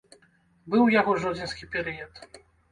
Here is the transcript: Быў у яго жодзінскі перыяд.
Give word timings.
Быў 0.73 0.81
у 0.85 0.95
яго 0.95 1.15
жодзінскі 1.27 1.71
перыяд. 1.79 2.27